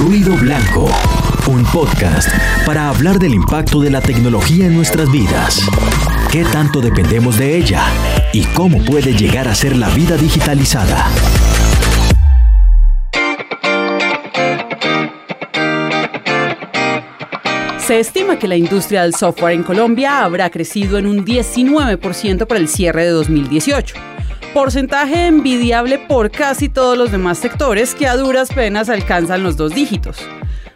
Ruido 0.00 0.34
Blanco, 0.34 0.88
un 1.46 1.62
podcast 1.66 2.30
para 2.64 2.88
hablar 2.88 3.18
del 3.18 3.34
impacto 3.34 3.80
de 3.80 3.90
la 3.90 4.00
tecnología 4.00 4.64
en 4.64 4.74
nuestras 4.74 5.12
vidas. 5.12 5.60
¿Qué 6.32 6.42
tanto 6.42 6.80
dependemos 6.80 7.36
de 7.36 7.58
ella? 7.58 7.84
¿Y 8.32 8.44
cómo 8.44 8.82
puede 8.82 9.12
llegar 9.12 9.46
a 9.46 9.54
ser 9.54 9.76
la 9.76 9.90
vida 9.90 10.16
digitalizada? 10.16 11.06
Se 17.78 18.00
estima 18.00 18.38
que 18.38 18.48
la 18.48 18.56
industria 18.56 19.02
del 19.02 19.14
software 19.14 19.52
en 19.52 19.62
Colombia 19.64 20.24
habrá 20.24 20.48
crecido 20.48 20.96
en 20.96 21.04
un 21.04 21.26
19% 21.26 22.46
para 22.46 22.58
el 22.58 22.68
cierre 22.68 23.04
de 23.04 23.10
2018 23.10 24.09
porcentaje 24.52 25.26
envidiable 25.26 25.98
por 25.98 26.30
casi 26.30 26.68
todos 26.68 26.96
los 26.96 27.12
demás 27.12 27.38
sectores 27.38 27.94
que 27.94 28.06
a 28.06 28.16
duras 28.16 28.52
penas 28.52 28.88
alcanzan 28.88 29.42
los 29.42 29.56
dos 29.56 29.74
dígitos. 29.74 30.18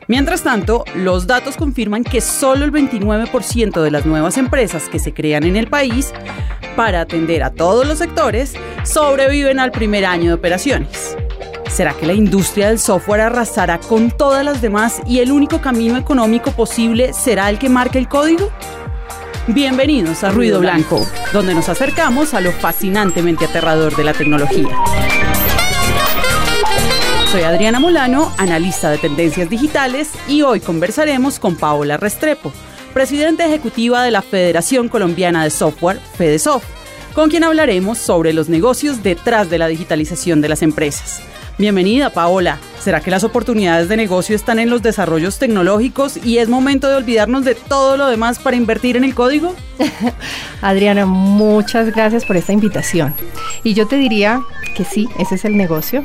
Mientras 0.06 0.42
tanto, 0.42 0.84
los 0.94 1.26
datos 1.26 1.56
confirman 1.56 2.04
que 2.04 2.20
solo 2.20 2.64
el 2.64 2.72
29% 2.72 3.82
de 3.82 3.90
las 3.90 4.04
nuevas 4.04 4.36
empresas 4.36 4.88
que 4.88 4.98
se 4.98 5.14
crean 5.14 5.44
en 5.44 5.56
el 5.56 5.68
país 5.68 6.12
para 6.76 7.00
atender 7.00 7.42
a 7.42 7.50
todos 7.50 7.86
los 7.86 7.98
sectores 7.98 8.54
sobreviven 8.84 9.58
al 9.58 9.70
primer 9.70 10.04
año 10.04 10.28
de 10.28 10.34
operaciones. 10.34 11.16
¿Será 11.70 11.92
que 11.94 12.06
la 12.06 12.12
industria 12.12 12.68
del 12.68 12.78
software 12.78 13.22
arrasará 13.22 13.80
con 13.80 14.10
todas 14.10 14.44
las 14.44 14.60
demás 14.62 15.00
y 15.06 15.18
el 15.18 15.32
único 15.32 15.60
camino 15.60 15.96
económico 15.96 16.52
posible 16.52 17.12
será 17.12 17.50
el 17.50 17.58
que 17.58 17.68
marque 17.68 17.98
el 17.98 18.08
código? 18.08 18.50
Bienvenidos 19.48 20.24
a 20.24 20.30
Ruido 20.30 20.58
Blanco, 20.58 21.06
donde 21.34 21.54
nos 21.54 21.68
acercamos 21.68 22.32
a 22.32 22.40
lo 22.40 22.50
fascinantemente 22.50 23.44
aterrador 23.44 23.94
de 23.94 24.02
la 24.02 24.14
tecnología. 24.14 24.70
Soy 27.30 27.42
Adriana 27.42 27.78
Molano, 27.78 28.32
analista 28.38 28.90
de 28.90 28.96
tendencias 28.96 29.50
digitales, 29.50 30.12
y 30.28 30.40
hoy 30.40 30.60
conversaremos 30.60 31.38
con 31.38 31.56
Paola 31.56 31.98
Restrepo, 31.98 32.54
presidenta 32.94 33.44
ejecutiva 33.44 34.02
de 34.02 34.12
la 34.12 34.22
Federación 34.22 34.88
Colombiana 34.88 35.44
de 35.44 35.50
Software, 35.50 36.00
FedeSoft, 36.16 36.64
con 37.12 37.28
quien 37.28 37.44
hablaremos 37.44 37.98
sobre 37.98 38.32
los 38.32 38.48
negocios 38.48 39.02
detrás 39.02 39.50
de 39.50 39.58
la 39.58 39.68
digitalización 39.68 40.40
de 40.40 40.48
las 40.48 40.62
empresas. 40.62 41.20
Bienvenida, 41.56 42.10
Paola. 42.10 42.58
¿Será 42.80 43.00
que 43.00 43.12
las 43.12 43.22
oportunidades 43.22 43.88
de 43.88 43.96
negocio 43.96 44.34
están 44.34 44.58
en 44.58 44.70
los 44.70 44.82
desarrollos 44.82 45.38
tecnológicos 45.38 46.16
y 46.16 46.38
es 46.38 46.48
momento 46.48 46.88
de 46.88 46.96
olvidarnos 46.96 47.44
de 47.44 47.54
todo 47.54 47.96
lo 47.96 48.08
demás 48.08 48.40
para 48.40 48.56
invertir 48.56 48.96
en 48.96 49.04
el 49.04 49.14
código? 49.14 49.54
Adriana, 50.62 51.06
muchas 51.06 51.94
gracias 51.94 52.24
por 52.24 52.36
esta 52.36 52.52
invitación. 52.52 53.14
Y 53.62 53.74
yo 53.74 53.86
te 53.86 53.96
diría 53.96 54.42
que 54.74 54.84
sí, 54.84 55.08
ese 55.20 55.36
es 55.36 55.44
el 55.44 55.56
negocio. 55.56 56.04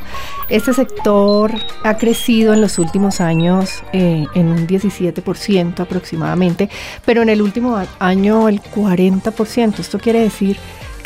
Este 0.50 0.72
sector 0.72 1.52
ha 1.84 1.97
crecido 1.97 2.53
en 2.53 2.61
los 2.61 2.78
últimos 2.78 3.19
años 3.19 3.84
eh, 3.91 4.28
en 4.36 4.50
un 4.50 4.67
17% 4.67 5.80
aproximadamente, 5.80 6.69
pero 7.06 7.23
en 7.23 7.30
el 7.30 7.41
último 7.41 7.81
año 7.97 8.47
el 8.47 8.61
40%. 8.61 9.80
Esto 9.80 9.97
quiere 9.97 10.19
decir 10.19 10.58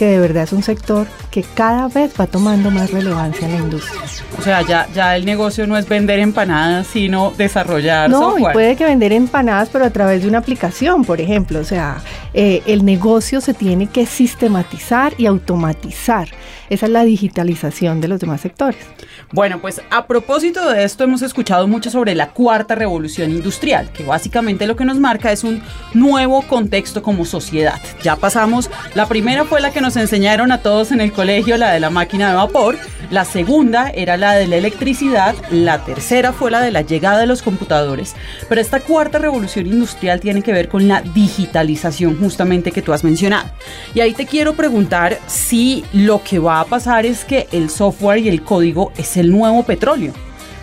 que 0.04 0.10
de 0.10 0.20
verdad 0.20 0.44
es 0.44 0.52
un 0.52 0.64
sector 0.64 1.08
que 1.32 1.44
cada 1.44 1.88
vez 1.88 2.14
va 2.20 2.28
tomando 2.28 2.70
más 2.72 2.92
relevancia 2.92 3.48
en 3.48 3.54
la 3.54 3.60
industria. 3.60 4.02
O 4.38 4.42
sea, 4.42 4.62
ya, 4.62 4.86
ya 4.94 5.16
el 5.16 5.24
negocio 5.24 5.66
no 5.66 5.78
es 5.78 5.88
vender 5.88 6.20
empanadas, 6.20 6.88
sino 6.88 7.32
desarrollar 7.38 8.10
no, 8.10 8.20
software. 8.20 8.44
No, 8.44 8.50
y 8.50 8.54
puede 8.54 8.76
que 8.76 8.84
vender 8.84 9.14
empanadas, 9.14 9.70
pero 9.72 9.86
a 9.86 9.92
través 9.92 10.24
de 10.24 10.28
una 10.28 10.40
aplicación, 10.40 11.06
por 11.06 11.22
ejemplo. 11.22 11.62
O 11.62 11.64
sea, 11.64 12.02
eh, 12.34 12.62
el 12.66 12.84
negocio 12.84 13.40
se 13.40 13.54
tiene 13.54 13.88
que 13.88 14.06
sistematizar 14.06 15.14
y 15.18 15.26
automatizar. 15.26 16.28
Esa 16.74 16.88
es 16.88 16.92
la 16.92 17.04
digitalización 17.04 18.02
de 18.02 18.08
los 18.08 18.20
demás 18.20 18.42
sectores. 18.42 18.84
Bueno, 19.32 19.62
pues 19.62 19.80
a 19.92 20.08
propósito 20.08 20.72
de 20.72 20.84
esto 20.84 21.04
hemos 21.04 21.22
escuchado 21.22 21.68
mucho 21.68 21.92
sobre 21.92 22.16
la 22.16 22.32
cuarta 22.32 22.74
revolución 22.74 23.30
industrial, 23.30 23.92
que 23.92 24.04
básicamente 24.04 24.66
lo 24.66 24.76
que 24.76 24.84
nos 24.84 25.00
marca 25.00 25.32
es 25.32 25.44
un 25.44 25.62
nuevo 25.94 26.42
contexto 26.42 27.04
como 27.04 27.26
sociedad. 27.26 27.80
Ya 28.02 28.16
pasamos, 28.16 28.72
la 28.96 29.06
primera 29.06 29.46
fue 29.46 29.62
la 29.62 29.70
que 29.70 29.82
nos 29.82 29.98
enseñaron 29.98 30.52
a 30.52 30.64
todos 30.64 30.92
en 30.92 31.00
el 31.00 31.12
colegio, 31.12 31.58
la 31.58 31.72
de 31.72 31.80
la 31.80 31.92
máquina 31.92 32.30
de 32.30 32.38
vapor, 32.38 32.76
la 33.12 33.24
segunda 33.24 33.92
era 33.92 34.18
la 34.18 34.34
de 34.34 34.48
la 34.48 34.56
electricidad, 34.56 35.36
la 35.52 35.86
tercera 35.86 36.34
fue 36.34 36.50
la 36.50 36.62
de 36.62 36.72
la 36.72 36.82
llegada 36.82 37.20
de 37.20 37.28
los 37.28 37.44
computadores, 37.44 38.16
pero 38.50 38.60
esta 38.60 38.80
cuarta 38.80 39.20
revolución 39.20 39.68
industrial 39.68 40.20
tiene 40.20 40.42
que 40.42 40.54
ver 40.54 40.70
con 40.70 40.88
la 40.88 41.02
digitalización 41.02 42.18
justamente 42.20 42.72
que 42.72 42.82
tú 42.82 42.94
has 42.94 43.04
mencionado. 43.04 43.52
Y 43.94 44.00
ahí 44.00 44.14
te 44.14 44.26
quiero 44.26 44.54
preguntar 44.54 45.20
si 45.28 45.84
lo 45.94 46.24
que 46.24 46.40
va 46.40 46.63
a 46.64 46.66
pasar 46.66 47.06
es 47.06 47.24
que 47.24 47.48
el 47.52 47.70
software 47.70 48.20
y 48.20 48.30
el 48.30 48.44
código 48.44 48.92
es 48.98 49.18
el 49.18 49.32
nuevo 49.32 49.64
petróleo. 49.64 50.14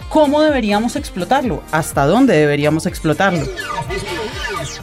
¿Cómo 0.09 0.43
deberíamos 0.43 0.97
explotarlo? 0.97 1.63
¿Hasta 1.71 2.05
dónde 2.07 2.37
deberíamos 2.37 2.85
explotarlo? 2.87 3.47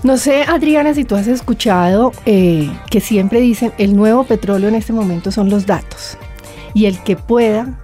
No 0.03 0.17
sé, 0.17 0.43
Adriana, 0.43 0.93
si 0.93 1.03
tú 1.03 1.15
has 1.15 1.27
escuchado 1.27 2.13
eh, 2.25 2.69
que 2.89 3.01
siempre 3.01 3.41
dicen 3.41 3.73
el 3.77 3.95
nuevo 3.95 4.23
petróleo 4.23 4.69
en 4.69 4.75
este 4.75 4.93
momento 4.93 5.31
son 5.31 5.49
los 5.49 5.65
datos. 5.65 6.17
Y 6.73 6.85
el 6.85 7.03
que 7.03 7.15
pueda 7.15 7.77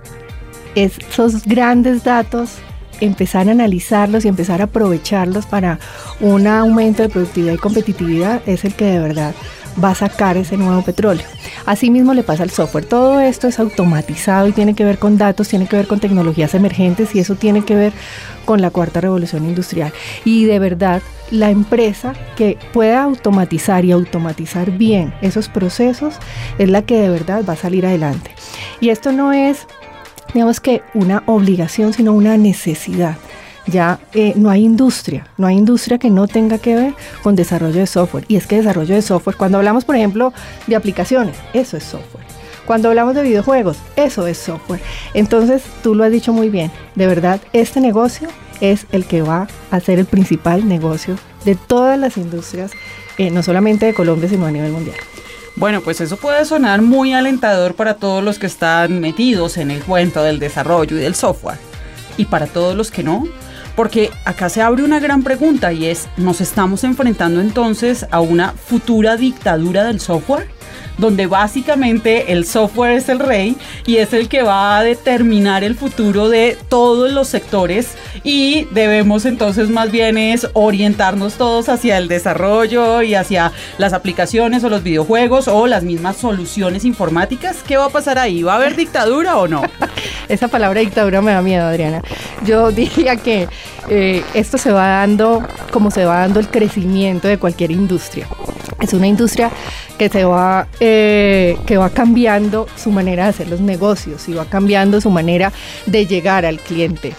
esos 0.76 1.46
grandes 1.46 2.04
datos 2.04 2.60
empezar 3.06 3.48
a 3.48 3.52
analizarlos 3.52 4.26
y 4.26 4.28
empezar 4.28 4.62
a 4.62 4.66
aprovecharlos 4.66 5.46
para 5.46 5.80
un 6.20 6.48
aumento 6.48 7.04
de 7.04 7.10
productividad 7.10 7.54
y 7.54 7.58
competitividad 7.58 8.42
es 8.46 8.66
el 8.66 8.76
que 8.76 8.86
de 8.86 9.00
verdad 9.00 9.34
va 9.82 9.90
a 9.90 9.96
sacar 9.96 10.38
ese 10.38 10.58
nuevo 10.58 10.82
petróleo. 10.82 11.26
Asimismo 11.66 12.14
le 12.14 12.24
pasa 12.24 12.44
al 12.44 12.50
software. 12.50 12.86
Todo 12.86 13.20
esto 13.20 13.48
es 13.48 13.60
automatizado 13.60 14.48
y 14.48 14.52
tiene 14.52 14.76
que 14.76 14.86
ver 14.86 15.00
con 15.00 15.18
datos, 15.18 15.48
tiene 15.48 15.68
que 15.68 15.76
ver 15.76 15.88
con 15.88 16.00
tecnologías 16.00 16.54
emergentes 16.54 17.16
y 17.16 17.20
eso 17.20 17.36
tiene 17.36 17.64
que 17.64 17.76
ver 17.76 17.94
con 18.46 18.62
la 18.62 18.70
cuarta 18.70 19.02
revolución 19.02 19.46
industrial. 19.46 19.94
Y 20.26 20.46
de 20.46 20.60
verdad, 20.60 21.02
la 21.32 21.50
empresa 21.50 22.14
que 22.36 22.58
pueda 22.74 23.04
automatizar 23.04 23.86
y 23.86 23.92
automatizar 23.92 24.72
bien 24.72 25.14
esos 25.22 25.50
procesos 25.50 26.16
es 26.58 26.70
la 26.70 26.84
que 26.84 27.00
de 27.00 27.10
verdad 27.10 27.44
va 27.48 27.54
a 27.54 27.58
salir 27.58 27.86
adelante. 27.86 28.32
Y 28.80 28.90
esto 28.90 29.12
no 29.12 29.34
es, 29.34 29.66
digamos 30.34 30.60
que, 30.60 30.82
una 30.94 31.24
obligación, 31.26 31.94
sino 31.94 32.14
una 32.14 32.38
necesidad 32.38 33.18
ya 33.68 34.00
eh, 34.14 34.34
no 34.36 34.50
hay 34.50 34.64
industria, 34.64 35.28
no 35.38 35.48
hay 35.48 35.56
industria 35.56 35.98
que 35.98 36.10
no 36.10 36.28
tenga 36.28 36.58
que 36.58 36.76
ver 36.76 36.94
con 37.22 37.36
desarrollo 37.36 37.80
de 37.80 37.88
software. 37.88 38.26
Y 38.28 38.36
es 38.36 38.48
que 38.48 38.58
desarrollo 38.58 38.96
de 38.96 39.02
software, 39.02 39.38
cuando 39.38 39.58
hablamos, 39.58 39.86
por 39.86 39.96
ejemplo, 39.96 40.34
de 40.68 40.76
aplicaciones, 40.76 41.38
eso 41.54 41.78
es 41.78 41.84
software. 41.84 42.26
Cuando 42.66 42.90
hablamos 42.90 43.16
de 43.16 43.24
videojuegos, 43.24 43.78
eso 43.96 44.26
es 44.28 44.38
software. 44.38 44.80
Entonces, 45.14 45.64
tú 45.82 45.96
lo 45.96 46.04
has 46.04 46.12
dicho 46.12 46.32
muy 46.32 46.50
bien, 46.50 46.72
de 46.96 47.08
verdad, 47.08 47.42
este 47.52 47.82
negocio 47.82 48.30
es 48.62 48.86
el 48.92 49.06
que 49.06 49.22
va 49.22 49.48
a 49.72 49.80
ser 49.80 50.00
el 50.00 50.06
principal 50.06 50.68
negocio 50.68 51.18
de 51.44 51.56
todas 51.56 52.00
las 52.00 52.16
industrias, 52.18 52.72
eh, 53.18 53.32
no 53.32 53.44
solamente 53.44 53.86
de 53.86 53.94
Colombia, 53.94 54.30
sino 54.30 54.46
a 54.46 54.52
nivel 54.52 54.72
mundial. 54.72 54.96
Bueno, 55.56 55.82
pues 55.82 56.02
eso 56.02 56.18
puede 56.18 56.46
sonar 56.46 56.82
muy 56.82 57.14
alentador 57.14 57.76
para 57.76 57.96
todos 57.96 58.24
los 58.24 58.40
que 58.40 58.48
están 58.48 59.00
metidos 59.00 59.58
en 59.58 59.70
el 59.70 59.84
cuento 59.84 60.24
del 60.24 60.40
desarrollo 60.40 60.98
y 60.98 61.02
del 61.02 61.14
software. 61.14 61.60
Y 62.18 62.26
para 62.26 62.48
todos 62.48 62.76
los 62.76 62.90
que 62.90 63.04
no, 63.04 63.28
porque 63.76 64.12
acá 64.26 64.50
se 64.50 64.62
abre 64.62 64.84
una 64.84 65.00
gran 65.00 65.24
pregunta 65.24 65.72
y 65.72 65.86
es, 65.86 66.08
¿nos 66.18 66.42
estamos 66.42 66.84
enfrentando 66.84 67.40
entonces 67.40 68.06
a 68.10 68.20
una 68.20 68.52
futura 68.52 69.16
dictadura 69.16 69.84
del 69.84 70.00
software? 70.00 70.50
Donde 70.98 71.28
básicamente 71.28 72.32
el 72.32 72.46
software 72.46 72.92
es 72.92 73.10
el 73.10 73.20
rey 73.20 73.56
y 73.86 73.98
es 73.98 74.14
el 74.14 74.30
que 74.30 74.44
va 74.44 74.78
a 74.78 74.84
determinar 74.84 75.64
el 75.64 75.76
futuro 75.76 76.30
de 76.30 76.58
todos 76.70 77.12
los 77.12 77.28
sectores 77.28 77.96
y 78.24 78.66
debemos 78.72 79.26
entonces 79.26 79.70
más 79.70 79.92
bien 79.92 80.18
es 80.18 80.48
orientarnos 80.54 81.34
todos 81.36 81.70
hacia 81.70 81.98
el 81.98 82.08
desarrollo 82.08 83.02
y 83.02 83.16
hacia 83.16 83.52
las 83.78 83.94
aplicaciones 83.94 84.64
o 84.64 84.70
los 84.70 84.84
videojuegos 84.84 85.48
o 85.48 85.68
las 85.68 85.84
mismas 85.84 86.18
soluciones 86.18 86.86
informáticas. 86.86 87.58
¿Qué 87.68 87.78
va 87.78 87.86
a 87.86 87.90
pasar 87.90 88.20
ahí? 88.20 88.44
¿Va 88.44 88.54
a 88.54 88.56
haber 88.58 88.76
dictadura 88.76 89.38
o 89.38 89.48
no? 89.48 89.64
Esa 90.30 90.48
palabra 90.48 90.80
dictadura 90.80 91.22
me 91.22 91.32
da 91.32 91.42
miedo, 91.42 91.66
Adriana. 91.66 92.02
Yo 92.46 92.72
diría 92.72 93.16
que 93.18 93.48
eh, 93.90 94.24
esto 94.34 94.58
se 94.58 94.72
va 94.72 94.88
dando 94.88 95.46
como 95.72 95.92
se 95.92 96.06
va 96.06 96.20
dando 96.20 96.40
el 96.40 96.48
crecimiento 96.48 97.28
de 97.28 97.38
cualquier 97.38 97.72
industria. 97.72 98.28
Es 98.84 98.94
una 98.94 99.08
industria 99.08 99.50
que 99.98 100.10
se 100.10 100.26
va, 100.26 100.68
eh, 100.80 101.58
que 101.66 101.78
va 101.78 101.90
cambiando 101.90 102.68
su 102.76 102.92
manera 102.92 103.24
de 103.24 103.30
hacer 103.30 103.48
los 103.48 103.62
negocios 103.62 104.28
y 104.28 104.34
va 104.34 104.46
cambiando 104.46 105.00
su 105.00 105.10
manera 105.10 105.54
de 105.86 106.06
llegar 106.06 106.46
al 106.46 106.60
cliente. 106.60 107.14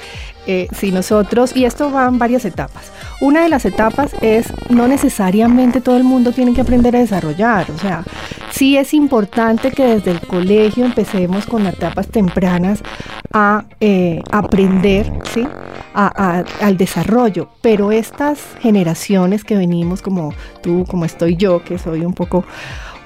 Eh, 0.47 0.69
si 0.77 0.93
nosotros, 0.93 1.57
y 1.57 1.65
esto 1.65 1.91
va 1.91 2.07
en 2.07 2.19
varias 2.19 2.45
etapas. 2.45 2.93
Una 3.23 3.45
de 3.45 3.49
las 3.49 3.65
etapas 3.65 4.15
es 4.21 4.53
no 4.69 4.87
necesariamente 4.89 5.81
todo 5.81 5.97
el 5.97 6.05
mundo 6.05 6.33
tiene 6.33 6.53
que 6.53 6.61
aprender 6.61 6.95
a 6.97 6.99
desarrollar, 6.99 7.71
o 7.71 7.79
sea, 7.79 8.05
sí 8.51 8.77
es 8.77 8.93
importante 8.93 9.71
que 9.71 9.87
desde 9.87 10.11
el 10.11 10.21
colegio 10.21 10.85
empecemos 10.85 11.47
con 11.47 11.67
etapas 11.67 12.09
tempranas 12.09 12.83
a 13.33 13.65
eh, 13.81 14.21
aprender, 14.31 15.11
¿sí? 15.33 15.47
Al 15.95 16.77
desarrollo, 16.77 17.49
pero 17.61 17.93
estas 17.93 18.41
generaciones 18.61 19.45
que 19.45 19.57
venimos 19.57 20.03
como 20.03 20.33
tú, 20.63 20.85
como 20.89 21.05
estoy 21.05 21.37
yo, 21.37 21.63
que 21.63 21.79
soy 21.79 22.05
un 22.05 22.15
poco 22.15 22.45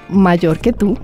mayor 0.09 0.59
que 0.59 0.73
tú, 0.73 0.97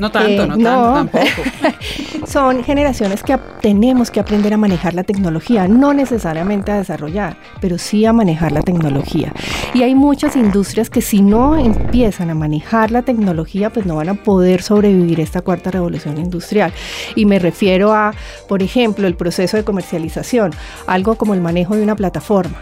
No 0.00 0.10
tanto, 0.10 0.46
no, 0.46 0.56
tanto, 0.56 0.94
tampoco. 0.94 2.26
Son 2.26 2.64
generaciones 2.64 3.22
que 3.22 3.36
tenemos 3.60 4.10
que 4.10 4.18
aprender 4.18 4.54
a 4.54 4.56
manejar 4.56 4.94
la 4.94 5.04
tecnología, 5.04 5.68
no 5.68 5.92
necesariamente 5.92 6.72
a 6.72 6.76
desarrollar, 6.76 7.36
pero 7.60 7.76
sí 7.76 8.06
a 8.06 8.14
manejar 8.14 8.52
la 8.52 8.62
tecnología. 8.62 9.34
Y 9.74 9.82
hay 9.82 9.94
muchas 9.94 10.36
industrias 10.36 10.88
que 10.88 11.02
si 11.02 11.20
no 11.20 11.54
empiezan 11.54 12.30
a 12.30 12.34
manejar 12.34 12.90
la 12.90 13.02
tecnología, 13.02 13.68
pues 13.68 13.84
no 13.84 13.96
van 13.96 14.08
a 14.08 14.14
poder 14.14 14.62
sobrevivir 14.62 15.20
esta 15.20 15.42
cuarta 15.42 15.70
revolución 15.70 16.16
industrial. 16.16 16.72
Y 17.14 17.26
me 17.26 17.38
refiero 17.38 17.92
a, 17.92 18.14
por 18.48 18.62
ejemplo, 18.62 19.06
el 19.06 19.16
proceso 19.16 19.58
de 19.58 19.64
comercialización, 19.64 20.52
algo 20.86 21.16
como 21.16 21.34
el 21.34 21.42
manejo 21.42 21.76
de 21.76 21.82
una 21.82 21.94
plataforma. 21.94 22.56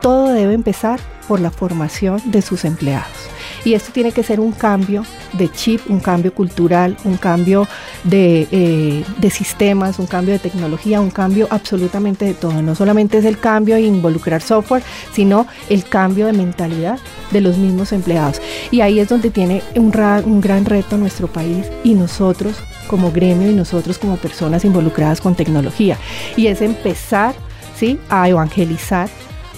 Todo 0.00 0.28
debe 0.28 0.54
empezar 0.54 1.00
por 1.26 1.40
la 1.40 1.50
formación 1.50 2.22
de 2.26 2.40
sus 2.40 2.64
empleados. 2.64 3.32
Y 3.64 3.74
esto 3.74 3.92
tiene 3.92 4.12
que 4.12 4.22
ser 4.22 4.38
un 4.38 4.52
cambio 4.52 5.04
de 5.32 5.50
chip, 5.50 5.80
un 5.88 6.00
cambio 6.00 6.34
cultural, 6.34 6.96
un 7.04 7.16
cambio 7.16 7.66
de, 8.04 8.48
eh, 8.50 9.04
de, 9.18 9.30
sistemas, 9.30 9.98
un 9.98 10.06
cambio 10.06 10.32
de 10.34 10.38
tecnología, 10.38 11.00
un 11.00 11.10
cambio 11.10 11.48
absolutamente 11.50 12.24
de 12.24 12.34
todo. 12.34 12.62
No 12.62 12.74
solamente 12.74 13.18
es 13.18 13.24
el 13.24 13.38
cambio 13.38 13.76
de 13.76 13.82
involucrar 13.82 14.42
software, 14.42 14.82
sino 15.12 15.46
el 15.68 15.84
cambio 15.84 16.26
de 16.26 16.32
mentalidad 16.32 16.98
de 17.30 17.40
los 17.40 17.56
mismos 17.58 17.92
empleados. 17.92 18.40
Y 18.70 18.80
ahí 18.80 19.00
es 19.00 19.08
donde 19.08 19.30
tiene 19.30 19.62
un, 19.74 19.92
un 20.24 20.40
gran 20.40 20.64
reto 20.64 20.98
nuestro 20.98 21.26
país 21.28 21.66
y 21.84 21.94
nosotros 21.94 22.56
como 22.86 23.10
gremio 23.10 23.50
y 23.50 23.54
nosotros 23.54 23.98
como 23.98 24.16
personas 24.16 24.64
involucradas 24.64 25.20
con 25.20 25.34
tecnología. 25.34 25.96
Y 26.36 26.48
es 26.48 26.60
empezar 26.60 27.34
¿sí? 27.74 27.98
a 28.08 28.28
evangelizar 28.28 29.08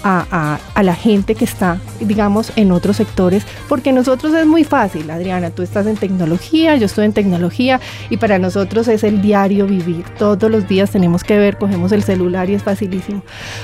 a, 0.05 0.59
la 0.83 0.95
gente 0.95 1.35
que 1.35 1.45
está, 1.45 1.81
digamos, 2.01 2.53
en 2.57 2.73
otros 2.73 2.99
sectores, 2.99 3.47
porque 3.69 3.93
nosotros 3.93 4.35
es 4.35 4.47
muy 4.47 4.63
fácil, 4.63 5.11
Adriana, 5.11 5.51
tú 5.51 5.63
estás 5.63 5.87
en 5.87 5.97
tecnología, 5.97 6.77
yo 6.77 6.87
estoy 6.87 7.07
en 7.07 7.15
tecnología, 7.15 7.81
y 8.11 8.19
para 8.19 8.39
nosotros 8.39 8.87
es 8.89 9.03
el 9.03 9.23
diario 9.23 9.67
vivir. 9.67 10.05
Todos 10.19 10.51
los 10.51 10.69
días 10.69 10.91
tenemos 10.91 11.25
que 11.25 11.39
ver, 11.39 11.57
cogemos 11.57 11.91
el 11.93 12.03
celular 12.03 12.51
y 12.51 12.55
es 12.55 12.63
facilísimo. 12.63 13.23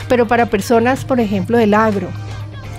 Pero 0.08 0.26
para 0.26 0.46
personas, 0.46 1.04
por 1.04 1.20
ejemplo, 1.20 1.58
del 1.58 1.74
agro, 1.74 2.08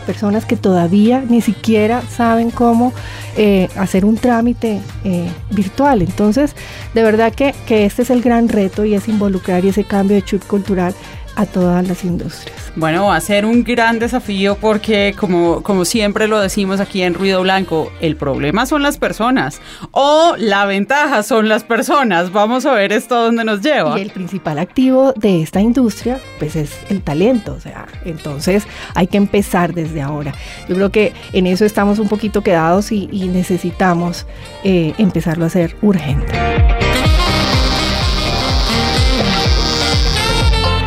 personas 0.02 0.46
que 0.46 0.58
todavía 0.58 1.24
ni 1.30 1.42
siquiera 1.42 2.02
saben 2.02 2.50
cómo 2.50 2.92
eh, 3.38 3.69
hacer 3.75 4.06
un 4.06 4.18
trámite 4.18 4.80
eh, 5.04 5.30
virtual. 5.52 6.02
Entonces, 6.02 6.56
de 6.96 7.04
verdad 7.04 7.34
que, 7.34 7.54
que 7.68 7.86
este 7.86 8.02
es 8.02 8.10
el 8.10 8.22
gran 8.22 8.50
reto 8.50 8.84
y 8.84 8.96
es 8.96 9.08
involucrar 9.08 9.63
y 9.63 9.69
ese 9.69 9.84
cambio 9.84 10.16
de 10.16 10.24
chip 10.24 10.44
cultural 10.48 10.96
a 11.36 11.45
todas 11.45 11.88
las 11.88 12.04
industrias. 12.04 12.72
Bueno, 12.75 13.07
va 13.07 13.16
a 13.16 13.22
ser 13.22 13.45
un 13.45 13.63
gran 13.63 14.00
desafío 14.00 14.56
porque 14.56 15.16
como, 15.18 15.62
como 15.63 15.86
siempre 15.86 16.28
lo 16.28 16.39
decimos 16.39 16.80
aquí 16.80 17.01
en 17.01 17.13
Ruido 17.13 17.42
Blanco, 17.42 17.92
el 18.01 18.16
problema 18.16 18.66
son 18.66 18.83
las 18.83 18.98
personas 18.98 19.62
o 19.92 20.36
la 20.38 20.66
ventaja 20.66 21.24
son 21.24 21.50
las 21.50 21.63
personas. 21.63 22.31
Vamos 22.31 22.66
a 22.66 22.74
ver 22.74 22.94
esto 22.94 23.16
dónde 23.16 23.44
nos 23.44 23.62
lleva. 23.62 23.98
Y 24.00 24.01
el 24.01 24.12
principal 24.12 24.60
activo 24.60 25.13
de 25.16 25.42
esta 25.42 25.62
industria 25.62 26.19
pues 26.39 26.56
es 26.56 26.72
el 26.89 27.01
talento, 27.01 27.54
o 27.54 27.60
sea, 27.60 27.88
entonces 28.06 28.63
hay 28.95 29.07
que 29.07 29.18
empezar 29.18 29.74
desde 29.74 30.01
ahora. 30.01 30.34
Yo 30.68 30.75
creo 30.75 30.92
que 30.92 31.13
en 31.34 31.48
eso 31.48 31.66
estamos 31.66 32.00
un 32.00 32.07
poquito 32.07 32.42
quedados 32.42 32.92
y, 32.92 33.07
necesitamos 33.31 34.25
eh, 34.63 34.94
empezarlo 34.98 35.45
a 35.45 35.48
hacer 35.48 35.75
urgente. 35.81 36.91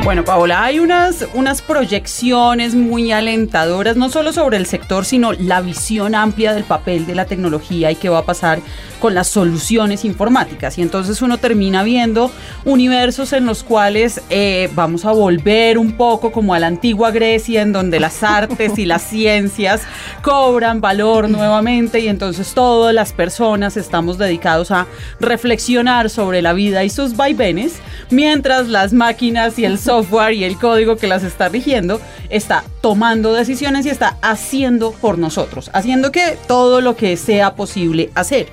Bueno, 0.05 0.23
Paola, 0.23 0.63
hay 0.63 0.81
unas, 0.81 1.27
unas 1.33 1.63
proyecciones 1.63 2.75
muy 2.75 3.11
alentadoras, 3.11 3.97
no 3.97 4.11
solo 4.11 4.35
sobre 4.35 4.59
el 4.59 4.67
sector, 4.67 5.07
sino 5.07 5.33
la 5.33 5.63
visión 5.63 6.15
amplia 6.15 6.53
del 6.53 6.65
papel 6.65 7.07
de 7.07 7.15
la 7.15 7.25
tecnología 7.25 7.91
y 7.91 7.97
qué 7.97 8.11
va 8.11 8.19
a 8.19 8.25
pasar 8.27 8.61
con 9.01 9.15
las 9.15 9.29
soluciones 9.29 10.05
informáticas. 10.05 10.77
Y 10.77 10.83
entonces 10.83 11.23
uno 11.23 11.39
termina 11.39 11.83
viendo 11.83 12.31
universos 12.67 13.33
en 13.33 13.47
los 13.47 13.63
cuales 13.63 14.21
eh, 14.29 14.69
vamos 14.75 15.07
a 15.07 15.13
volver 15.13 15.79
un 15.79 15.93
poco 15.93 16.33
como 16.33 16.53
a 16.53 16.59
la 16.59 16.67
antigua 16.67 17.11
Grecia, 17.11 17.63
en 17.63 17.73
donde 17.73 17.99
las 17.99 18.23
artes 18.23 18.79
y 18.79 18.85
las 18.85 19.03
ciencias 19.03 19.83
cobran 20.21 20.83
valor 20.83 21.31
nuevamente 21.31 22.01
y 22.01 22.09
entonces 22.09 22.53
todas 22.53 22.95
las 22.95 23.15
personas 23.15 23.79
estamos 23.79 24.19
dedicados 24.19 24.71
a 24.71 24.87
reflexionar 25.19 26.11
sobre 26.11 26.43
la 26.43 26.53
vida 26.53 26.85
y 26.85 26.91
sus 26.91 27.17
vaivenes, 27.17 27.77
mientras 28.11 28.69
las 28.69 28.93
máquinas 28.93 29.59
y 29.59 29.65
el 29.65 29.79
software 29.79 29.94
software 29.95 30.35
y 30.35 30.43
el 30.43 30.59
código 30.59 30.97
que 30.97 31.07
las 31.07 31.23
está 31.23 31.49
rigiendo 31.49 32.01
está 32.29 32.65
tomando 32.81 33.33
decisiones 33.33 33.87
y 33.87 33.91
está 33.91 34.17
haciendo 34.23 34.91
por 34.91 35.19
nosotros, 35.19 35.71
haciendo 35.73 36.11
que 36.11 36.37
todo 36.49 36.81
lo 36.81 36.97
que 36.97 37.17
sea 37.17 37.55
posible 37.55 38.11
hacer 38.15 38.49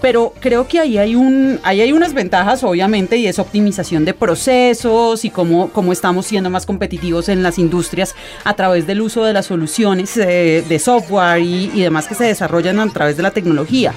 pero 0.00 0.32
creo 0.40 0.66
que 0.66 0.78
ahí 0.78 0.96
hay, 0.96 1.14
un, 1.14 1.60
hay 1.62 1.92
unas 1.92 2.14
ventajas, 2.14 2.64
obviamente, 2.64 3.18
y 3.18 3.26
es 3.26 3.38
optimización 3.38 4.06
de 4.06 4.14
procesos 4.14 5.26
y 5.26 5.30
cómo, 5.30 5.68
cómo 5.68 5.92
estamos 5.92 6.24
siendo 6.24 6.48
más 6.48 6.64
competitivos 6.64 7.28
en 7.28 7.42
las 7.42 7.58
industrias 7.58 8.14
a 8.44 8.54
través 8.54 8.86
del 8.86 9.02
uso 9.02 9.24
de 9.24 9.34
las 9.34 9.44
soluciones 9.44 10.14
de, 10.14 10.64
de 10.66 10.78
software 10.78 11.42
y 11.42 11.82
demás 11.82 12.06
que 12.06 12.14
se 12.14 12.24
desarrollan 12.24 12.80
a 12.80 12.90
través 12.90 13.18
de 13.18 13.22
la 13.22 13.30
tecnología. 13.30 13.92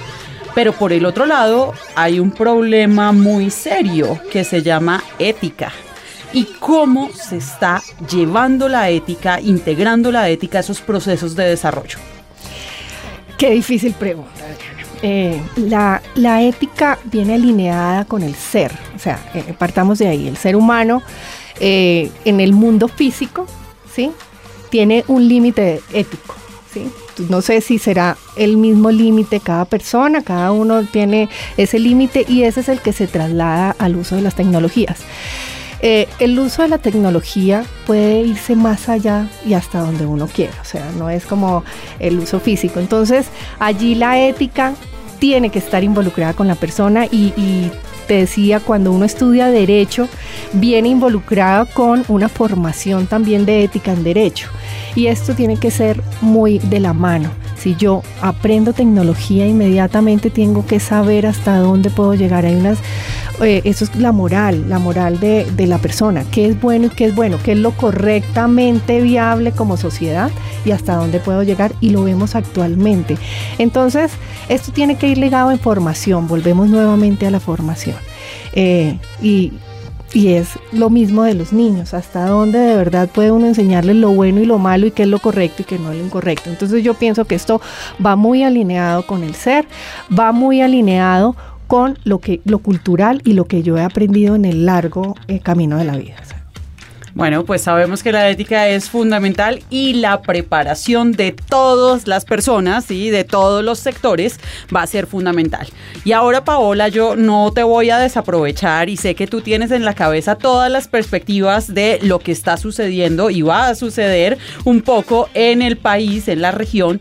Pero 0.54 0.74
por 0.74 0.92
el 0.92 1.06
otro 1.06 1.24
lado, 1.24 1.72
hay 1.94 2.20
un 2.20 2.32
problema 2.32 3.12
muy 3.12 3.48
serio 3.48 4.20
que 4.30 4.44
se 4.44 4.62
llama 4.62 5.02
ética 5.18 5.72
y 6.34 6.44
cómo 6.58 7.10
se 7.12 7.36
está 7.36 7.80
llevando 8.10 8.68
la 8.68 8.90
ética, 8.90 9.40
integrando 9.40 10.10
la 10.10 10.28
ética 10.28 10.58
a 10.58 10.60
esos 10.60 10.80
procesos 10.80 11.34
de 11.36 11.44
desarrollo. 11.44 11.98
Qué 13.38 13.50
difícil 13.50 13.94
pregunta, 13.94 14.30
eh, 15.02 15.40
la, 15.56 16.42
ética 16.42 16.98
viene 17.04 17.34
alineada 17.34 18.04
con 18.04 18.22
el 18.22 18.34
ser, 18.34 18.72
o 18.96 18.98
sea, 18.98 19.20
eh, 19.34 19.54
partamos 19.56 19.98
de 19.98 20.08
ahí, 20.08 20.26
el 20.28 20.36
ser 20.36 20.56
humano 20.56 21.02
eh, 21.60 22.10
en 22.24 22.40
el 22.40 22.52
mundo 22.52 22.88
físico, 22.88 23.46
¿sí? 23.94 24.10
Tiene 24.70 25.04
un 25.06 25.28
límite 25.28 25.82
ético, 25.92 26.34
¿sí? 26.72 26.90
No 27.28 27.42
sé 27.42 27.60
si 27.60 27.78
será 27.78 28.16
el 28.36 28.56
mismo 28.56 28.90
límite 28.90 29.40
cada 29.40 29.66
persona, 29.66 30.22
cada 30.22 30.50
uno 30.52 30.82
tiene 30.84 31.28
ese 31.56 31.78
límite 31.78 32.24
y 32.28 32.42
ese 32.42 32.60
es 32.60 32.68
el 32.68 32.80
que 32.80 32.92
se 32.92 33.06
traslada 33.06 33.76
al 33.78 33.96
uso 33.96 34.16
de 34.16 34.22
las 34.22 34.34
tecnologías. 34.34 35.00
Eh, 35.86 36.08
el 36.18 36.38
uso 36.38 36.62
de 36.62 36.68
la 36.68 36.78
tecnología 36.78 37.62
puede 37.86 38.20
irse 38.22 38.56
más 38.56 38.88
allá 38.88 39.28
y 39.44 39.52
hasta 39.52 39.80
donde 39.80 40.06
uno 40.06 40.26
quiera, 40.26 40.54
o 40.62 40.64
sea, 40.64 40.90
no 40.96 41.10
es 41.10 41.26
como 41.26 41.62
el 41.98 42.18
uso 42.20 42.40
físico. 42.40 42.80
Entonces, 42.80 43.26
allí 43.58 43.94
la 43.94 44.18
ética 44.18 44.72
tiene 45.18 45.50
que 45.50 45.58
estar 45.58 45.84
involucrada 45.84 46.32
con 46.32 46.46
la 46.46 46.54
persona 46.54 47.04
y, 47.04 47.34
y 47.36 47.70
te 48.08 48.14
decía, 48.14 48.60
cuando 48.60 48.92
uno 48.92 49.04
estudia 49.04 49.48
derecho, 49.48 50.08
viene 50.54 50.88
involucrado 50.88 51.66
con 51.66 52.02
una 52.08 52.30
formación 52.30 53.06
también 53.06 53.44
de 53.44 53.64
ética 53.64 53.92
en 53.92 54.04
derecho. 54.04 54.48
Y 54.94 55.08
esto 55.08 55.34
tiene 55.34 55.58
que 55.58 55.70
ser 55.70 56.00
muy 56.22 56.60
de 56.60 56.80
la 56.80 56.94
mano. 56.94 57.28
Si 57.64 57.74
yo 57.76 58.02
aprendo 58.20 58.74
tecnología, 58.74 59.46
inmediatamente 59.46 60.28
tengo 60.28 60.66
que 60.66 60.80
saber 60.80 61.24
hasta 61.24 61.56
dónde 61.56 61.88
puedo 61.88 62.12
llegar. 62.12 62.44
Hay 62.44 62.56
unas, 62.56 62.76
eh, 63.40 63.62
eso 63.64 63.86
es 63.86 63.96
la 63.96 64.12
moral, 64.12 64.68
la 64.68 64.78
moral 64.78 65.18
de, 65.18 65.46
la 65.66 65.78
persona, 65.78 66.26
qué 66.30 66.44
es 66.44 66.60
bueno 66.60 66.88
y 66.88 66.90
qué 66.90 67.06
es 67.06 67.14
bueno, 67.14 67.38
qué 67.42 67.52
es 67.52 67.58
lo 67.58 67.70
correctamente 67.70 69.00
viable 69.00 69.52
como 69.52 69.78
sociedad 69.78 70.30
y 70.66 70.72
hasta 70.72 70.96
dónde 70.96 71.20
puedo 71.20 71.42
llegar 71.42 71.72
y 71.80 71.88
lo 71.88 72.04
vemos 72.04 72.34
actualmente. 72.34 73.16
Entonces, 73.56 74.12
esto 74.50 74.70
tiene 74.70 74.96
que 74.96 75.08
ir 75.08 75.16
ligado 75.16 75.50
en 75.50 75.58
formación, 75.58 76.28
volvemos 76.28 76.68
nuevamente 76.68 77.26
a 77.26 77.30
la 77.30 77.40
formación. 77.40 77.96
Eh, 78.52 78.98
y 79.22 79.54
y 80.14 80.34
es 80.34 80.50
lo 80.72 80.90
mismo 80.90 81.24
de 81.24 81.34
los 81.34 81.52
niños, 81.52 81.92
hasta 81.92 82.26
dónde 82.26 82.58
de 82.58 82.76
verdad 82.76 83.08
puede 83.08 83.32
uno 83.32 83.46
enseñarles 83.46 83.96
lo 83.96 84.10
bueno 84.12 84.40
y 84.40 84.46
lo 84.46 84.58
malo 84.58 84.86
y 84.86 84.92
qué 84.92 85.02
es 85.02 85.08
lo 85.08 85.18
correcto 85.18 85.62
y 85.62 85.64
qué 85.64 85.78
no 85.78 85.90
es 85.90 85.98
lo 85.98 86.04
incorrecto. 86.04 86.50
Entonces 86.50 86.84
yo 86.84 86.94
pienso 86.94 87.24
que 87.24 87.34
esto 87.34 87.60
va 88.04 88.14
muy 88.14 88.44
alineado 88.44 89.04
con 89.06 89.24
el 89.24 89.34
ser, 89.34 89.66
va 90.16 90.30
muy 90.30 90.62
alineado 90.62 91.34
con 91.66 91.98
lo 92.04 92.20
que 92.20 92.40
lo 92.44 92.58
cultural 92.60 93.22
y 93.24 93.32
lo 93.32 93.46
que 93.46 93.62
yo 93.62 93.76
he 93.76 93.82
aprendido 93.82 94.36
en 94.36 94.44
el 94.44 94.66
largo 94.66 95.16
eh, 95.26 95.40
camino 95.40 95.78
de 95.78 95.84
la 95.84 95.96
vida. 95.96 96.16
Bueno, 97.14 97.44
pues 97.44 97.62
sabemos 97.62 98.02
que 98.02 98.10
la 98.10 98.28
ética 98.28 98.68
es 98.68 98.90
fundamental 98.90 99.62
y 99.70 99.94
la 99.94 100.20
preparación 100.20 101.12
de 101.12 101.30
todas 101.30 102.08
las 102.08 102.24
personas 102.24 102.90
y 102.90 103.10
de 103.10 103.22
todos 103.22 103.62
los 103.62 103.78
sectores 103.78 104.40
va 104.74 104.82
a 104.82 104.86
ser 104.88 105.06
fundamental. 105.06 105.68
Y 106.04 106.10
ahora, 106.10 106.44
Paola, 106.44 106.88
yo 106.88 107.14
no 107.14 107.52
te 107.52 107.62
voy 107.62 107.90
a 107.90 107.98
desaprovechar 107.98 108.88
y 108.88 108.96
sé 108.96 109.14
que 109.14 109.28
tú 109.28 109.42
tienes 109.42 109.70
en 109.70 109.84
la 109.84 109.94
cabeza 109.94 110.34
todas 110.34 110.72
las 110.72 110.88
perspectivas 110.88 111.72
de 111.72 112.00
lo 112.02 112.18
que 112.18 112.32
está 112.32 112.56
sucediendo 112.56 113.30
y 113.30 113.42
va 113.42 113.68
a 113.68 113.76
suceder 113.76 114.36
un 114.64 114.82
poco 114.82 115.28
en 115.34 115.62
el 115.62 115.76
país, 115.76 116.26
en 116.26 116.42
la 116.42 116.50
región 116.50 117.00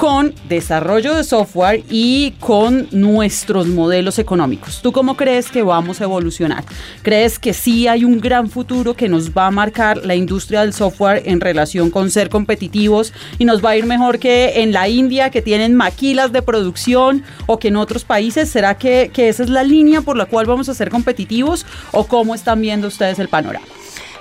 con 0.00 0.32
desarrollo 0.48 1.14
de 1.14 1.24
software 1.24 1.84
y 1.90 2.30
con 2.40 2.88
nuestros 2.90 3.66
modelos 3.66 4.18
económicos. 4.18 4.80
¿Tú 4.80 4.92
cómo 4.92 5.14
crees 5.14 5.50
que 5.50 5.62
vamos 5.62 6.00
a 6.00 6.04
evolucionar? 6.04 6.64
¿Crees 7.02 7.38
que 7.38 7.52
sí 7.52 7.86
hay 7.86 8.06
un 8.06 8.18
gran 8.18 8.48
futuro 8.48 8.94
que 8.94 9.10
nos 9.10 9.32
va 9.32 9.46
a 9.46 9.50
marcar 9.50 9.98
la 9.98 10.14
industria 10.14 10.62
del 10.62 10.72
software 10.72 11.24
en 11.26 11.38
relación 11.38 11.90
con 11.90 12.10
ser 12.10 12.30
competitivos 12.30 13.12
y 13.38 13.44
nos 13.44 13.62
va 13.62 13.70
a 13.70 13.76
ir 13.76 13.84
mejor 13.84 14.18
que 14.18 14.62
en 14.62 14.72
la 14.72 14.88
India 14.88 15.28
que 15.28 15.42
tienen 15.42 15.74
maquilas 15.74 16.32
de 16.32 16.40
producción 16.40 17.22
o 17.44 17.58
que 17.58 17.68
en 17.68 17.76
otros 17.76 18.06
países? 18.06 18.48
¿Será 18.48 18.78
que, 18.78 19.10
que 19.12 19.28
esa 19.28 19.42
es 19.42 19.50
la 19.50 19.64
línea 19.64 20.00
por 20.00 20.16
la 20.16 20.24
cual 20.24 20.46
vamos 20.46 20.70
a 20.70 20.74
ser 20.74 20.88
competitivos 20.88 21.66
o 21.92 22.06
cómo 22.06 22.34
están 22.34 22.62
viendo 22.62 22.88
ustedes 22.88 23.18
el 23.18 23.28
panorama? 23.28 23.66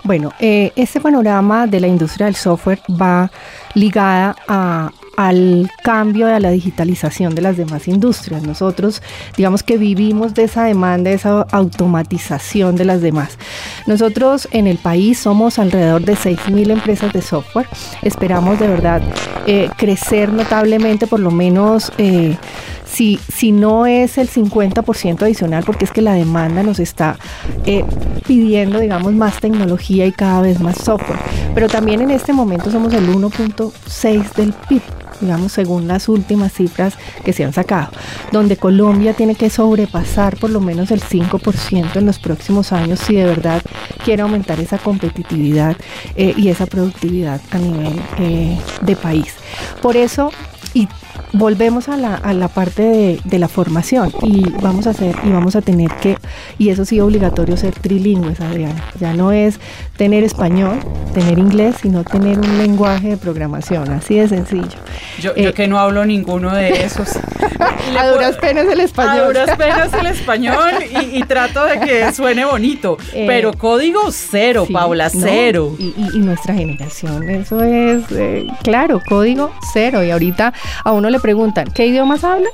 Bueno, 0.04 0.34
eh, 0.40 0.74
este 0.76 1.00
panorama 1.00 1.68
de 1.68 1.80
la 1.80 1.88
industria 1.88 2.26
del 2.26 2.36
software 2.36 2.82
va 2.90 3.32
ligada 3.76 4.36
a, 4.48 4.92
al 5.20 5.70
cambio 5.84 6.28
de 6.28 6.40
la 6.40 6.50
digitalización 6.50 7.36
de 7.36 7.42
las 7.42 7.58
demás 7.58 7.90
industrias. 7.90 8.42
Nosotros, 8.44 9.02
digamos 9.36 9.64
que 9.64 9.78
vivimos 9.78 10.34
de 10.34 10.46
esa 10.46 10.64
demanda, 10.64 11.10
de 11.10 11.18
esa 11.18 11.42
automatización 11.52 12.78
de 12.78 12.86
las 12.86 13.02
demás. 13.02 13.38
Nosotros 13.86 14.48
en 14.52 14.66
el 14.66 14.78
país 14.78 15.20
somos 15.20 15.60
alrededor 15.60 16.04
de 16.06 16.14
6.000 16.14 16.72
empresas 16.72 17.12
de 17.12 17.22
software. 17.22 17.68
Esperamos 18.02 18.62
de 18.62 18.70
verdad 18.70 19.02
eh, 19.46 19.70
crecer 19.76 20.32
notablemente, 20.32 21.06
por 21.06 21.20
lo 21.20 21.32
menos... 21.32 21.92
Eh, 21.98 22.38
si, 22.86 23.20
si, 23.32 23.52
no 23.52 23.86
es 23.86 24.18
el 24.18 24.28
50% 24.28 25.22
adicional, 25.22 25.64
porque 25.64 25.86
es 25.86 25.92
que 25.92 26.02
la 26.02 26.14
demanda 26.14 26.64
nos 26.64 26.80
está 26.80 27.20
eh, 27.68 27.86
pidiendo, 28.26 28.80
digamos, 28.80 29.14
más 29.14 29.40
tecnología 29.40 30.08
y 30.08 30.12
cada 30.12 30.42
vez 30.42 30.60
más 30.60 30.80
software. 30.80 31.20
Pero 31.54 31.68
también 31.68 32.02
en 32.02 32.10
este 32.10 32.34
momento 32.34 32.72
somos 32.72 32.92
el 32.96 33.08
1.6 33.08 34.34
del 34.34 34.54
PIB 34.68 34.82
digamos, 35.22 35.52
según 35.52 35.88
las 35.88 36.10
últimas 36.10 36.54
cifras 36.54 36.96
que 37.24 37.34
se 37.34 37.44
han 37.44 37.54
sacado, 37.54 37.92
donde 38.32 38.58
Colombia 38.58 39.14
tiene 39.14 39.36
que 39.36 39.50
sobrepasar 39.50 40.38
por 40.38 40.50
lo 40.50 40.60
menos 40.60 40.92
el 40.92 41.02
5% 41.02 41.96
en 41.96 42.06
los 42.06 42.20
próximos 42.20 42.72
años 42.72 43.00
si 43.00 43.16
de 43.16 43.26
verdad 43.26 43.62
quiere 44.04 44.22
aumentar 44.22 44.60
esa 44.60 44.78
competitividad 44.78 45.76
eh, 46.16 46.34
y 46.36 46.50
esa 46.50 46.66
productividad 46.66 47.42
a 47.52 47.58
nivel 47.58 48.02
eh, 48.18 48.58
de 48.82 48.96
país. 48.96 49.36
Por 49.82 49.98
eso, 49.98 50.32
y 50.74 50.88
volvemos 51.34 51.90
a 51.90 51.98
la, 51.98 52.16
a 52.16 52.34
la 52.34 52.48
parte 52.48 53.20
de, 53.24 53.40
la 53.40 53.48
formación 53.48 54.12
y 54.24 54.50
vamos 54.62 54.88
a 54.88 54.92
hacer 54.92 55.16
y 55.24 55.30
vamos 55.30 55.56
a 55.56 55.62
tener 55.62 55.90
que, 56.02 56.18
y 56.58 56.70
eso 56.70 56.84
sí 56.86 57.00
obligatorio 57.00 57.56
ser 57.56 57.74
trilingües, 57.74 58.42
Adriana. 58.42 58.84
Ya 59.00 59.14
no 59.14 59.32
es 59.32 59.60
tener 59.96 60.24
español, 60.24 60.80
tener 61.14 61.40
inglés, 61.40 61.76
sino 61.82 62.04
tener 62.04 62.40
un 62.40 62.58
lenguaje 62.58 63.10
de 63.10 63.18
programación, 63.18 63.90
así 63.92 64.16
de 64.16 64.28
sencillo. 64.28 64.80
Yo, 65.20 65.36
yo 65.36 65.50
eh, 65.50 65.54
que 65.54 65.68
no 65.68 65.80
hablo 65.80 66.06
ninguno 66.06 66.54
de 66.54 66.84
esos. 66.84 67.10
a 67.98 68.08
duras 68.08 68.38
penas 68.38 68.68
el 68.68 68.80
español. 68.80 69.20
A 69.20 69.28
duras 69.28 69.58
penas 69.58 69.94
el 69.94 70.08
español 70.08 70.74
y, 71.12 71.24
trato 71.24 71.66
de 71.66 71.80
que 71.80 72.14
suene 72.14 72.46
bonito. 72.46 72.98
Eh, 73.14 73.26
pero 73.28 73.54
código 73.54 74.12
cero, 74.12 74.66
Paula, 74.72 75.10
cero. 75.10 75.76
Y, 75.78 76.20
nuestra 76.20 76.54
generación, 76.54 77.30
eso 77.30 77.64
es, 77.64 78.04
eh, 78.12 78.46
claro, 78.64 79.02
código 79.08 79.52
cero. 79.74 80.04
Y 80.04 80.12
ahorita 80.12 80.54
a 80.84 80.92
uno 80.92 81.10
le 81.10 81.20
preguntan, 81.20 81.72
¿qué 81.72 81.88
idiomas 81.88 82.24
habla? 82.24 82.50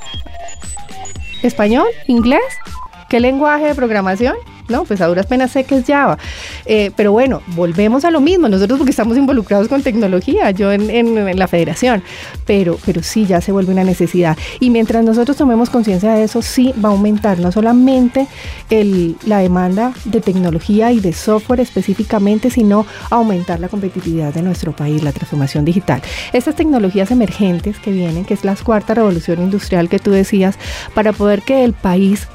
¿Español? 1.43 1.87
¿Inglés? 2.07 2.41
¿Qué 3.09 3.19
lenguaje 3.19 3.65
de 3.65 3.75
programación? 3.75 4.35
¿No? 4.67 4.83
Pues 4.83 5.01
a 5.01 5.07
duras 5.07 5.25
penas 5.27 5.51
sé 5.51 5.63
que 5.63 5.77
es 5.77 5.85
Java. 5.85 6.17
Eh, 6.65 6.91
pero 6.95 7.11
bueno, 7.11 7.41
volvemos 7.55 8.05
a 8.05 8.11
lo 8.11 8.21
mismo, 8.21 8.49
nosotros 8.49 8.77
porque 8.77 8.91
estamos 8.91 9.17
involucrados 9.17 9.67
con 9.67 9.81
tecnología, 9.83 10.51
yo 10.51 10.71
en, 10.71 11.15
la 11.37 11.47
federación, 11.47 12.03
pero, 12.45 12.77
pero 12.85 13.03
sí 13.03 13.25
ya 13.25 13.41
se 13.41 13.51
vuelve 13.51 13.71
una 13.71 13.83
necesidad. 13.83 14.37
Y 14.59 14.69
mientras 14.69 15.03
nosotros 15.03 15.37
tomemos 15.37 15.69
conciencia 15.69 16.13
de 16.13 16.23
eso, 16.23 16.41
sí 16.41 16.73
va 16.83 16.89
a 16.89 16.91
aumentar 16.91 17.39
no 17.39 17.51
solamente 17.51 18.27
el, 18.69 19.15
la 19.25 19.39
demanda 19.39 19.93
de 20.05 20.21
tecnología 20.21 20.91
y 20.91 20.99
de 20.99 21.13
software 21.13 21.59
específicamente, 21.59 22.49
sino 22.49 22.85
aumentar 23.09 23.59
la 23.59 23.69
competitividad 23.69 24.33
de 24.33 24.41
nuestro 24.41 24.75
país, 24.75 25.03
la 25.03 25.11
transformación 25.11 25.65
digital. 25.65 26.01
Estas 26.33 26.55
tecnologías 26.55 27.11
emergentes 27.11 27.77
que 27.79 27.91
vienen, 27.91 28.25
que 28.25 28.33
es 28.33 28.43
la 28.43 28.55
cuarta 28.63 28.93
revolución 28.93 29.41
industrial 29.41 29.89
que 29.89 29.99
tú 29.99 30.11
decías, 30.11 30.57
para 30.93 31.13
poder 31.13 31.41
que 31.41 31.63
el 31.63 31.73
país 31.73 32.27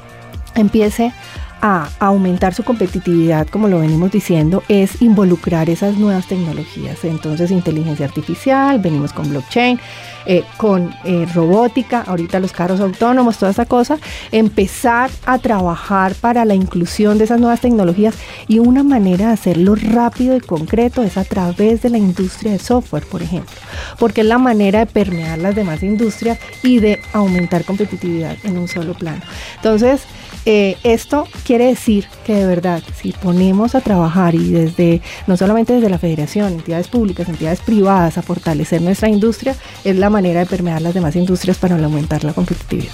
empiece 0.55 1.05
a 1.05 1.13
aumentar 1.61 2.53
su 2.53 2.63
competitividad, 2.63 3.47
como 3.47 3.67
lo 3.67 3.79
venimos 3.79 4.11
diciendo, 4.11 4.63
es 4.67 5.01
involucrar 5.01 5.69
esas 5.69 5.97
nuevas 5.97 6.27
tecnologías. 6.27 7.03
Entonces, 7.03 7.51
inteligencia 7.51 8.05
artificial, 8.05 8.79
venimos 8.79 9.13
con 9.13 9.29
blockchain, 9.29 9.79
eh, 10.25 10.43
con 10.57 10.93
eh, 11.03 11.27
robótica, 11.33 12.01
ahorita 12.01 12.39
los 12.39 12.51
carros 12.51 12.79
autónomos, 12.79 13.37
toda 13.37 13.51
esa 13.51 13.65
cosa, 13.65 13.97
empezar 14.31 15.09
a 15.25 15.37
trabajar 15.37 16.13
para 16.15 16.45
la 16.45 16.55
inclusión 16.55 17.17
de 17.17 17.25
esas 17.25 17.39
nuevas 17.39 17.61
tecnologías 17.61 18.15
y 18.47 18.59
una 18.59 18.83
manera 18.83 19.27
de 19.27 19.33
hacerlo 19.33 19.75
rápido 19.75 20.35
y 20.35 20.39
concreto 20.39 21.03
es 21.03 21.17
a 21.17 21.23
través 21.23 21.81
de 21.81 21.89
la 21.89 21.97
industria 21.97 22.51
de 22.51 22.59
software, 22.59 23.05
por 23.05 23.21
ejemplo, 23.21 23.55
porque 23.99 24.21
es 24.21 24.27
la 24.27 24.37
manera 24.37 24.79
de 24.79 24.85
permear 24.85 25.39
las 25.39 25.55
demás 25.55 25.83
industrias 25.83 26.39
y 26.63 26.79
de 26.79 26.99
aumentar 27.13 27.65
competitividad 27.65 28.35
en 28.43 28.57
un 28.57 28.67
solo 28.67 28.93
plano. 28.93 29.21
Entonces, 29.55 30.03
eh, 30.45 30.77
esto 30.83 31.27
quiere 31.45 31.65
decir 31.65 32.07
que 32.25 32.33
de 32.35 32.47
verdad, 32.47 32.81
si 32.95 33.11
ponemos 33.11 33.75
a 33.75 33.81
trabajar 33.81 34.33
y 34.35 34.49
desde, 34.49 35.01
no 35.27 35.37
solamente 35.37 35.73
desde 35.73 35.89
la 35.89 35.99
federación, 35.99 36.53
entidades 36.53 36.87
públicas, 36.87 37.29
entidades 37.29 37.61
privadas, 37.61 38.17
a 38.17 38.21
fortalecer 38.21 38.81
nuestra 38.81 39.09
industria, 39.09 39.55
es 39.83 39.95
la 39.97 40.09
manera 40.09 40.39
de 40.39 40.45
permear 40.45 40.81
las 40.81 40.93
demás 40.93 41.15
industrias 41.15 41.57
para 41.57 41.75
aumentar 41.75 42.23
la 42.23 42.33
competitividad. 42.33 42.93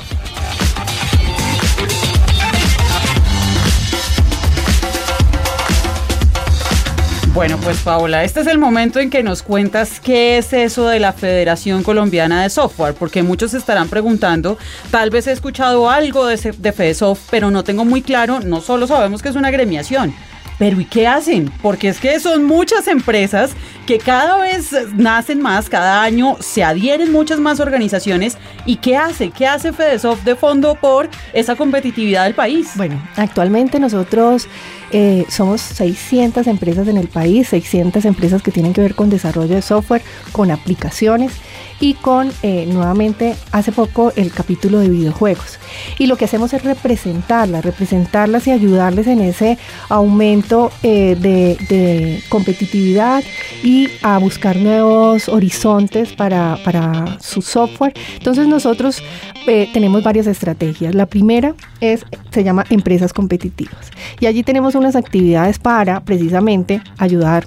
Bueno, 7.38 7.60
pues 7.62 7.82
Paola, 7.82 8.24
este 8.24 8.40
es 8.40 8.48
el 8.48 8.58
momento 8.58 9.00
en 9.00 9.12
que 9.12 9.22
nos 9.22 9.44
cuentas 9.44 10.00
qué 10.00 10.40
es 10.40 10.54
eso 10.54 10.88
de 10.88 11.00
la 11.00 11.14
Federación 11.14 11.84
Colombiana 11.84 12.42
de 12.42 12.50
Software, 12.50 12.96
porque 12.96 13.22
muchos 13.22 13.54
estarán 13.54 13.90
preguntando, 13.90 14.58
tal 14.90 15.12
vez 15.12 15.28
he 15.28 15.34
escuchado 15.34 15.88
algo 15.88 16.26
de, 16.26 16.36
de 16.36 16.96
pero 17.30 17.52
no 17.52 17.64
tengo 17.64 17.86
muy 17.86 18.02
claro, 18.02 18.40
no 18.40 18.60
solo 18.60 18.88
sabemos 18.88 19.22
que 19.22 19.30
es 19.30 19.36
una 19.36 19.52
gremiación, 19.52 20.16
pero 20.58 20.82
¿y 20.82 20.86
qué 20.86 21.08
hacen? 21.08 21.52
Porque 21.62 21.90
es 21.90 22.00
que 22.00 22.20
son 22.20 22.46
muchas 22.46 22.88
empresas 22.88 23.52
que 23.86 24.00
cada 24.00 24.38
vez 24.38 24.76
nacen 24.96 25.42
más, 25.42 25.70
cada 25.70 26.04
año 26.04 26.36
se 26.40 26.64
adhieren 26.64 27.12
muchas 27.12 27.40
más 27.40 27.60
organizaciones. 27.60 28.38
¿Y 28.66 28.78
qué 28.78 28.98
hace? 28.98 29.30
¿Qué 29.30 29.48
hace 29.48 29.72
FedeSoft 29.72 30.24
de 30.24 30.36
fondo 30.36 30.76
por 30.76 31.10
esa 31.34 31.56
competitividad 31.56 32.26
del 32.26 32.36
país? 32.36 32.72
Bueno, 32.76 33.02
actualmente 33.16 33.80
nosotros 33.80 34.48
eh, 34.92 35.26
somos 35.30 35.62
600 35.62 36.48
empresas 36.48 36.88
en 36.88 36.98
el 36.98 37.08
país, 37.08 37.48
600 37.50 38.04
empresas 38.06 38.42
que 38.42 38.52
tienen 38.52 38.74
que 38.74 38.82
ver 38.82 38.96
con 38.96 39.10
desarrollo 39.10 39.56
de 39.56 39.62
software, 39.62 40.02
con 40.32 40.52
aplicaciones 40.52 41.32
y 41.80 41.94
con 41.96 42.32
eh, 42.44 42.66
nuevamente 42.68 43.36
hace 43.52 43.72
poco 43.72 44.12
el 44.16 44.32
capítulo 44.32 44.80
de 44.80 44.90
videojuegos. 44.90 45.60
Y 46.00 46.08
lo 46.08 46.16
que 46.16 46.26
hacemos 46.26 46.54
es 46.54 46.64
representarlas, 46.64 47.64
representarlas 47.64 48.48
y 48.48 48.52
ayudarles 48.52 49.08
en 49.08 49.22
ese 49.22 49.58
aumento 49.90 50.72
eh, 50.84 51.16
de, 51.20 52.24
competitividad 52.30 53.24
y 53.64 53.90
a 54.02 54.18
buscar 54.18 54.56
nuevos 54.56 55.30
horizontes 55.30 56.14
para, 56.14 56.58
para 56.64 57.18
su 57.20 57.42
software. 57.42 57.94
Entonces 58.18 58.48
nosotros 58.48 59.02
eh, 59.46 59.70
tenemos 59.74 60.04
varias 60.04 60.28
estrategias. 60.28 60.96
La 60.96 61.06
primera 61.06 61.54
es, 61.80 62.06
se 62.32 62.44
llama 62.44 62.66
empresas 62.70 63.14
competitivas. 63.14 63.92
Y 64.20 64.26
allí 64.26 64.44
tenemos 64.44 64.76
unas 64.76 64.96
actividades 64.96 65.60
para 65.60 66.02
precisamente 66.02 66.82
ayudar 66.98 67.46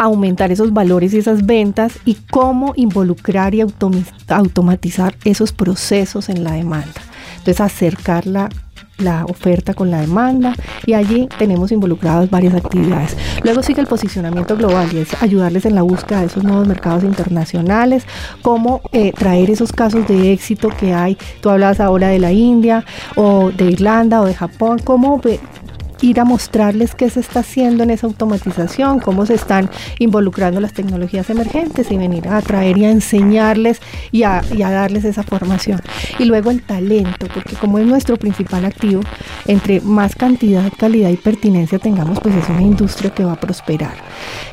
aumentar 0.00 0.50
esos 0.50 0.72
valores 0.72 1.12
y 1.12 1.18
esas 1.18 1.44
ventas 1.44 1.98
y 2.06 2.14
cómo 2.30 2.72
involucrar 2.74 3.54
y 3.54 3.60
automatizar 3.60 5.14
esos 5.24 5.52
procesos 5.52 6.30
en 6.30 6.42
la 6.42 6.52
demanda. 6.52 7.02
Entonces, 7.32 7.60
acercar 7.60 8.26
la, 8.26 8.48
oferta 9.28 9.72
con 9.72 9.90
la 9.90 10.02
demanda 10.02 10.54
y 10.84 10.92
allí 10.92 11.26
tenemos 11.38 11.72
involucradas 11.72 12.28
varias 12.28 12.54
actividades. 12.54 13.16
Luego 13.42 13.62
sigue 13.62 13.80
el 13.80 13.86
posicionamiento 13.86 14.58
global 14.58 14.88
y 14.92 14.98
es 14.98 15.22
ayudarles 15.22 15.64
en 15.64 15.74
la 15.74 15.80
búsqueda 15.80 16.20
de 16.20 16.26
esos 16.26 16.44
nuevos 16.44 16.68
mercados 16.68 17.02
internacionales, 17.04 18.04
cómo 18.42 18.82
eh, 18.92 19.12
traer 19.12 19.50
esos 19.50 19.72
casos 19.72 20.06
de 20.06 20.34
éxito 20.34 20.68
que 20.68 20.92
hay. 20.92 21.16
Tú 21.40 21.48
hablabas 21.48 21.80
ahora 21.80 22.08
de 22.08 22.18
la 22.18 22.32
India 22.32 22.84
o 23.16 23.50
de 23.50 23.70
Irlanda 23.70 24.20
o 24.20 24.26
de 24.26 24.34
Japón, 24.34 24.78
cómo 24.84 25.18
ir 26.00 26.20
a 26.20 26.24
mostrarles 26.24 26.94
qué 26.94 27.10
se 27.10 27.20
está 27.20 27.40
haciendo 27.40 27.82
en 27.82 27.90
esa 27.90 28.06
automatización, 28.06 29.00
cómo 29.00 29.26
se 29.26 29.34
están 29.34 29.70
involucrando 29.98 30.60
las 30.60 30.72
tecnologías 30.72 31.30
emergentes 31.30 31.90
y 31.90 31.96
venir 31.96 32.28
a 32.28 32.40
traer 32.42 32.78
y 32.78 32.84
a 32.84 32.90
enseñarles 32.90 33.80
y 34.12 34.22
a, 34.22 34.42
y 34.54 34.62
a 34.62 34.70
darles 34.70 35.04
esa 35.04 35.22
formación. 35.22 35.80
Y 36.18 36.24
luego 36.24 36.50
el 36.50 36.62
talento, 36.62 37.26
porque 37.32 37.56
como 37.56 37.78
es 37.78 37.86
nuestro 37.86 38.16
principal 38.16 38.64
activo, 38.64 39.02
entre 39.50 39.80
más 39.80 40.14
cantidad, 40.14 40.72
calidad 40.78 41.10
y 41.10 41.16
pertinencia 41.16 41.80
tengamos, 41.80 42.20
pues 42.20 42.36
es 42.36 42.48
una 42.48 42.62
industria 42.62 43.10
que 43.10 43.24
va 43.24 43.32
a 43.32 43.40
prosperar. 43.40 43.94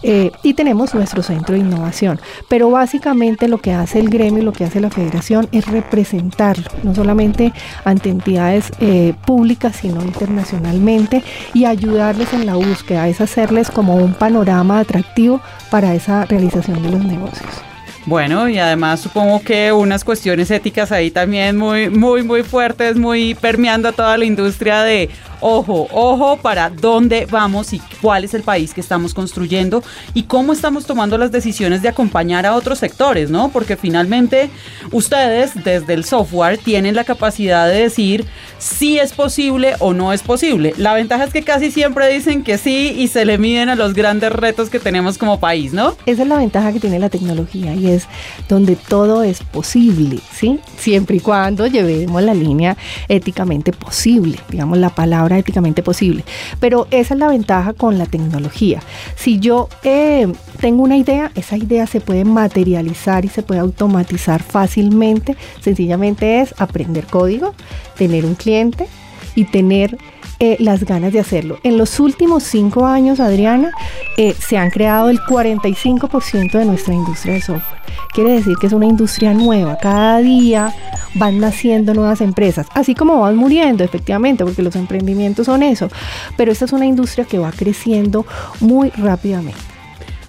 Eh, 0.02 0.32
y 0.42 0.56
tenemos 0.56 0.96
nuestro 0.96 1.22
centro 1.22 1.54
de 1.54 1.62
innovación, 1.62 2.20
pero 2.50 2.72
básicamente 2.72 3.48
lo 3.48 3.60
que 3.60 3.74
hace 3.74 4.00
el 4.00 4.10
gremio, 4.10 4.44
lo 4.44 4.54
que 4.54 4.66
hace 4.66 4.80
la 4.80 4.90
federación 4.90 5.50
es 5.52 5.68
representarlo, 5.68 6.66
no 6.82 6.96
solamente 6.96 7.54
ante 7.86 8.10
entidades 8.10 8.72
eh, 8.80 9.14
públicas, 9.24 9.76
sino 9.76 10.02
internacionalmente 10.02 11.24
y 11.54 11.66
ayudarles 11.66 12.34
en 12.34 12.48
la 12.48 12.56
búsqueda, 12.56 13.08
es 13.08 13.22
hacerles 13.22 13.70
como 13.70 13.98
un 13.98 14.16
panorama 14.16 14.80
atractivo 14.80 15.42
para 15.70 15.94
esa 15.94 16.26
realización 16.26 16.82
de 16.82 16.90
los 16.90 17.06
negocios. 17.06 17.77
Bueno, 18.08 18.48
y 18.48 18.58
además 18.58 19.02
supongo 19.02 19.42
que 19.42 19.74
unas 19.74 20.06
cuestiones 20.06 20.50
éticas 20.50 20.94
ahí 20.94 21.12
también 21.12 21.58
muy, 21.58 21.90
muy, 21.90 22.24
muy 22.24 22.42
fuertes, 22.42 22.96
muy 22.96 23.36
permeando 23.36 23.90
a 23.90 23.92
toda 23.92 24.18
la 24.18 24.24
industria 24.24 24.82
de 24.84 25.10
ojo, 25.42 25.88
ojo 25.92 26.38
para 26.38 26.70
dónde 26.70 27.28
vamos 27.30 27.74
y 27.74 27.82
cuál 28.02 28.24
es 28.24 28.34
el 28.34 28.44
país 28.44 28.74
que 28.74 28.82
estamos 28.82 29.14
construyendo 29.14 29.84
y 30.14 30.24
cómo 30.24 30.54
estamos 30.54 30.86
tomando 30.86 31.18
las 31.18 31.32
decisiones 31.32 31.82
de 31.82 31.90
acompañar 31.90 32.46
a 32.46 32.56
otros 32.56 32.80
sectores, 32.80 33.30
¿no? 33.30 33.50
Porque 33.50 33.78
finalmente 33.78 34.50
ustedes 34.92 35.52
desde 35.64 35.94
el 35.94 36.04
software 36.04 36.58
tienen 36.58 36.96
la 36.96 37.04
capacidad 37.04 37.68
de 37.68 37.82
decir 37.82 38.26
si 38.58 39.00
es 39.00 39.14
posible 39.14 39.74
o 39.80 39.94
no 39.94 40.14
es 40.14 40.22
posible. 40.22 40.74
La 40.78 40.94
ventaja 40.94 41.26
es 41.26 41.34
que 41.34 41.44
casi 41.44 41.72
siempre 41.72 42.12
dicen 42.14 42.44
que 42.44 42.58
sí 42.58 42.96
y 42.98 43.08
se 43.08 43.26
le 43.26 43.38
miden 43.38 43.70
a 43.70 43.76
los 43.76 43.94
grandes 43.94 44.32
retos 44.32 44.70
que 44.70 44.80
tenemos 44.80 45.18
como 45.18 45.40
país, 45.40 45.74
¿no? 45.74 45.96
Esa 46.06 46.24
es 46.24 46.28
la 46.28 46.38
ventaja 46.38 46.72
que 46.72 46.80
tiene 46.80 47.00
la 47.00 47.10
tecnología 47.10 47.74
y 47.74 47.88
es 47.88 48.08
donde 48.50 48.76
todo 48.76 49.24
es 49.24 49.42
posible, 49.42 50.20
¿sí? 50.34 50.60
Siempre 50.78 51.18
y 51.18 51.20
cuando 51.20 51.68
llevemos 51.68 52.22
la 52.24 52.34
línea 52.34 52.78
éticamente 53.08 53.72
posible, 53.72 54.40
digamos 54.50 54.78
la 54.78 54.90
palabra 54.90 55.27
éticamente 55.36 55.84
posible. 55.84 56.24
Pero 56.60 56.88
esa 56.92 57.14
es 57.14 57.20
la 57.20 57.28
ventaja 57.28 57.74
con 57.74 57.98
la 57.98 58.06
tecnología. 58.06 58.80
Si 59.16 59.40
yo 59.40 59.68
eh, 59.84 60.32
tengo 60.62 60.84
una 60.84 60.96
idea, 60.96 61.32
esa 61.36 61.58
idea 61.58 61.88
se 61.88 62.00
puede 62.00 62.24
materializar 62.24 63.26
y 63.26 63.28
se 63.28 63.44
puede 63.44 63.60
automatizar 63.60 64.42
fácilmente. 64.42 65.36
Sencillamente 65.60 66.40
es 66.40 66.56
aprender 66.58 67.06
código, 67.06 67.54
tener 67.98 68.26
un 68.26 68.36
cliente 68.36 68.88
y 69.36 69.46
tener 69.46 69.98
eh, 70.40 70.58
las 70.60 70.84
ganas 70.84 71.14
de 71.14 71.20
hacerlo. 71.20 71.60
En 71.64 71.78
los 71.78 72.00
últimos 72.00 72.44
cinco 72.44 72.86
años, 72.86 73.20
Adriana, 73.20 73.72
eh, 74.18 74.36
se 74.38 74.58
han 74.58 74.70
creado 74.70 75.10
el 75.10 75.20
45% 75.20 76.52
de 76.52 76.66
nuestra 76.66 76.94
industria 76.94 77.34
de 77.34 77.42
software. 77.42 77.82
Quiere 78.14 78.32
decir 78.34 78.56
que 78.60 78.68
es 78.68 78.74
una 78.74 78.86
industria 78.86 79.34
nueva. 79.34 79.78
Cada 79.82 80.20
día 80.20 80.74
van 81.16 81.40
naciendo 81.40 81.94
nuevas 81.94 82.22
empresas, 82.22 82.68
así 82.74 82.94
como 82.94 83.20
van 83.20 83.36
muriendo, 83.36 83.84
efectivamente, 83.84 84.44
porque 84.44 84.62
los 84.62 84.76
emprendimientos 84.76 85.48
son 85.48 85.64
eso. 85.64 85.90
Pero 86.36 86.52
esta 86.52 86.66
es 86.66 86.74
una 86.74 86.86
industria 86.86 87.26
que 87.26 87.40
va 87.40 87.52
creciendo 87.52 88.26
muy 88.60 88.90
rápidamente. 88.92 89.60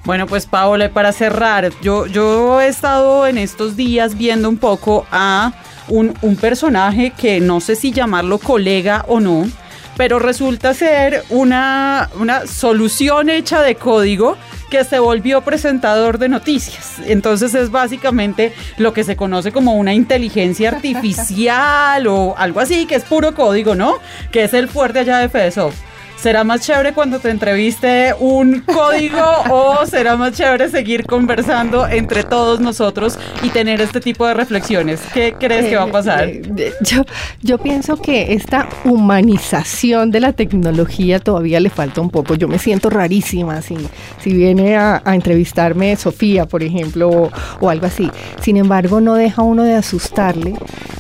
Bueno, 0.05 0.27
pues 0.27 0.47
Paola, 0.47 0.89
para 0.91 1.13
cerrar, 1.13 1.71
yo, 1.83 2.07
yo 2.07 2.63
he 2.63 2.69
estado 2.69 3.27
en 3.27 3.37
estos 3.37 3.77
días 3.77 4.17
viendo 4.17 4.49
un 4.49 4.57
poco 4.57 5.05
a 5.11 5.53
un, 5.89 6.15
un 6.23 6.37
personaje 6.37 7.13
que 7.17 7.41
no 7.41 7.61
sé 7.61 7.77
si 7.77 7.93
llamarlo 7.93 8.39
colega 8.39 9.05
o 9.09 9.21
no, 9.21 9.49
pero 9.97 10.19
resulta 10.19 10.75
ser 10.75 11.25
una, 11.29 12.09
una 12.19 12.47
solución 12.47 13.29
hecha 13.31 13.63
de 13.63 13.75
código 13.75 14.37
que 14.71 14.85
se 14.85 14.99
volvió 14.99 15.43
presentador 15.43 16.19
de 16.19 16.29
noticias. 16.29 17.01
Entonces 17.07 17.55
es 17.55 17.71
básicamente 17.71 18.53
lo 18.77 18.93
que 18.93 19.03
se 19.03 19.17
conoce 19.17 19.51
como 19.51 19.75
una 19.75 19.95
inteligencia 19.95 20.69
artificial 20.71 22.07
o 22.07 22.35
algo 22.37 22.61
así, 22.61 22.87
que 22.87 22.95
es 22.95 23.05
puro 23.05 23.35
código, 23.35 23.75
¿no? 23.75 23.97
Que 24.31 24.45
es 24.45 24.55
el 24.55 24.69
fuerte 24.69 25.01
allá 25.01 25.19
de 25.19 25.29
FedeSoft. 25.29 25.88
¿Será 26.21 26.43
más 26.43 26.63
chévere 26.63 26.95
cuando 26.95 27.21
te 27.21 27.31
entreviste 27.31 28.13
un 28.19 28.61
código 28.63 29.25
o 29.51 29.87
será 29.87 30.17
más 30.17 30.33
chévere 30.33 30.69
seguir 30.69 31.07
conversando 31.07 31.87
entre 31.87 32.25
todos 32.25 32.59
nosotros 32.59 33.17
y 33.45 33.51
tener 33.51 33.81
este 33.81 34.01
tipo 34.01 34.27
de 34.27 34.35
reflexiones? 34.35 35.01
¿Qué 35.15 35.37
crees 35.39 35.67
que 35.67 35.77
va 35.77 35.85
a 35.85 35.93
pasar? 35.93 36.25
Eh, 36.25 36.43
eh, 36.57 36.73
yo, 36.81 37.05
yo 37.41 37.59
pienso 37.59 37.97
que 37.97 38.33
esta 38.33 38.69
humanización 38.85 40.11
de 40.11 40.19
la 40.19 40.33
tecnología 40.33 41.21
todavía 41.21 41.61
le 41.61 41.71
falta 41.71 42.01
un 42.01 42.11
poco. 42.11 42.35
Yo 42.35 42.49
me 42.49 42.59
siento 42.59 42.91
rarísima 42.91 43.63
si, 43.63 43.77
si 44.21 44.33
viene 44.33 44.77
a, 44.77 45.01
entrevistarme 45.07 45.95
Sofía, 45.95 46.47
por 46.47 46.65
ejemplo, 46.65 47.31
o, 47.61 47.71
algo 47.71 47.87
así. 47.87 48.11
Sin 48.43 48.57
embargo, 48.57 49.01
no 49.01 49.15
deja 49.15 49.43
uno 49.43 49.63
de 49.63 49.75
asustarle 49.75 50.55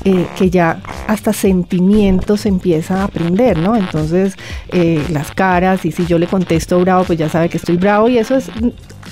eh, 0.05 0.27
que 0.37 0.49
ya 0.49 0.81
hasta 1.09 1.33
sentimientos 1.33 2.47
empieza 2.47 3.01
a 3.01 3.05
aprender, 3.05 3.59
¿no? 3.59 3.75
Entonces, 3.75 4.37
las 5.11 5.33
caras 5.33 5.85
y 5.85 5.93
si 5.93 6.07
yo 6.07 6.19
le 6.19 6.27
contesto 6.27 6.81
bravo, 6.81 7.05
pues 7.05 7.19
ya 7.19 7.29
sabe 7.29 7.49
que 7.49 7.57
estoy 7.57 7.77
bravo 7.77 8.09
y 8.09 8.19
eso 8.19 8.37
es 8.37 8.51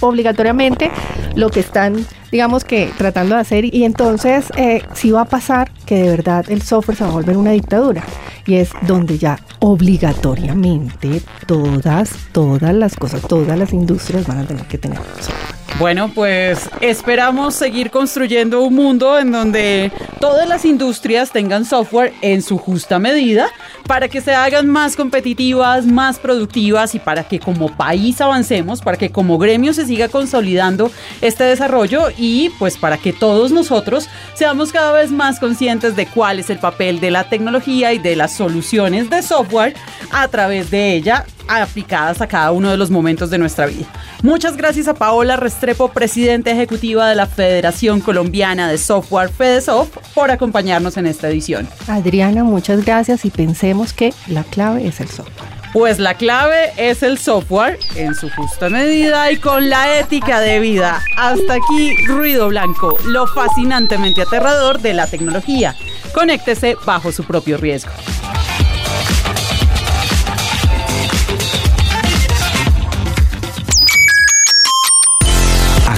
obligatoriamente 0.01 0.91
lo 1.35 1.51
que 1.51 1.61
están, 1.61 2.05
digamos 2.31 2.65
que 2.65 2.91
tratando 2.97 3.35
de 3.35 3.41
hacer 3.41 3.65
y 3.75 3.85
entonces 3.85 4.47
eh, 4.57 4.83
sí 4.95 5.11
va 5.11 5.23
a 5.23 5.25
pasar 5.27 5.71
que 5.87 5.97
de 5.97 6.11
verdad 6.11 6.45
el 6.49 6.63
software 6.63 6.97
se 6.97 7.05
va 7.05 7.11
a 7.11 7.13
volver 7.13 7.37
una 7.37 7.53
dictadura 7.53 8.03
y 8.47 8.57
es 8.57 8.71
donde 8.83 9.19
ya 9.19 9.39
obligatoriamente 9.61 11.23
todas, 11.47 12.11
todas 12.33 12.75
las 12.75 12.97
cosas, 12.97 13.23
todas 13.23 13.59
las 13.59 13.73
industrias 13.73 14.27
van 14.27 14.39
a 14.39 14.47
tener 14.47 14.65
que 14.67 14.79
tener 14.79 14.99
software. 15.21 15.66
Bueno, 15.79 16.11
pues 16.15 16.71
esperamos 16.81 17.55
seguir 17.55 17.91
construyendo 17.91 18.63
un 18.63 18.75
mundo 18.75 19.19
en 19.19 19.31
donde 19.31 19.93
todas 20.21 20.49
las 20.49 20.65
industrias 20.65 21.33
tengan 21.33 21.67
software 21.67 22.15
en 22.23 22.41
su 22.41 22.57
justa 22.57 22.99
medida 22.99 23.51
para 23.87 24.09
que 24.09 24.23
se 24.23 24.35
hagan 24.35 24.69
más 24.69 24.97
competitivas, 24.97 25.85
más 25.85 26.19
productivas 26.19 26.95
y 26.95 26.99
para 26.99 27.25
que 27.25 27.39
como 27.39 27.77
país 27.77 28.23
avancemos, 28.23 28.81
para 28.81 28.97
que 28.97 29.11
como 29.11 29.37
gremio 29.37 29.75
se 29.75 29.85
siga 29.85 30.09
consolidando 30.09 30.91
este 31.21 31.45
desarrollo 31.45 32.07
y 32.17 32.49
pues 32.59 32.79
para 32.79 32.97
que 32.97 33.13
todos 33.13 33.53
nosotros 33.53 34.09
seamos 34.33 34.73
cada 34.73 34.93
vez 34.93 35.11
más 35.13 35.39
conscientes 35.39 35.95
de 35.95 36.07
cuál 36.07 36.39
es 36.39 36.49
el 36.49 36.59
papel 36.59 37.01
de 37.01 37.11
la 37.11 37.29
tecnología 37.29 37.93
y 37.93 37.99
de 37.99 38.17
las 38.17 38.35
soluciones 38.35 39.11
de 39.11 39.23
software 39.23 39.75
a 40.11 40.27
través 40.29 40.71
de 40.71 40.95
ella 40.95 41.27
aplicadas 41.49 42.21
a 42.21 42.27
cada 42.27 42.53
uno 42.53 42.71
de 42.71 42.77
los 42.77 42.91
momentos 42.91 43.31
de 43.31 43.39
nuestra 43.39 43.67
vida. 43.67 43.87
Muchas 44.23 44.57
gracias 44.57 44.89
a 44.89 44.95
Paola 44.95 45.37
Restrepo, 45.37 45.89
presidenta 45.89 46.51
ejecutiva 46.51 47.09
de 47.09 47.15
la 47.15 47.27
Federación 47.27 48.01
Colombiana 48.01 48.69
de 48.69 48.79
Software 48.79 49.31
FedeSoft, 49.31 49.97
por 50.15 50.31
acompañarnos 50.31 50.97
en 50.97 51.07
esta 51.07 51.29
edición. 51.29 51.69
Adriana, 51.89 52.45
muchas 52.45 52.85
gracias 52.85 53.25
y 53.25 53.31
pensemos 53.31 53.93
que 53.93 54.13
la 54.27 54.45
clave 54.45 54.87
es 54.87 55.01
el 55.01 55.09
software. 55.09 55.57
Pues 55.73 55.99
la 55.99 56.15
clave 56.15 56.73
es 56.79 57.03
el 57.03 57.19
software 57.19 57.79
en 57.97 58.15
su 58.15 58.31
justa 58.31 58.71
medida 58.71 59.31
y 59.31 59.37
con 59.37 59.69
la 59.69 59.99
ética 59.99 60.41
de 60.41 60.59
vida. 60.59 61.03
Hasta 61.19 61.55
aquí 61.55 61.95
Ruido 62.07 62.49
Blanco, 62.49 62.97
lo 63.05 63.27
fascinantemente 63.27 64.23
aterrador 64.23 64.81
de 64.81 64.95
la 64.95 65.07
tecnología. 65.07 65.77
Conéctese 66.15 66.77
bajo 66.87 67.13
su 67.13 67.25
propio 67.25 67.59
riesgo. 67.59 67.93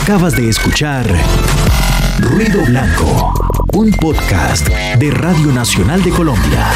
Acabas 0.08 0.36
de 0.36 0.48
escuchar 0.48 1.04
Ruido 2.18 2.64
Blanco, 2.64 3.34
un 3.74 3.90
podcast 3.90 4.66
de 4.66 5.10
Radio 5.10 5.52
Nacional 5.52 6.02
de 6.02 6.08
Colombia. 6.08 6.66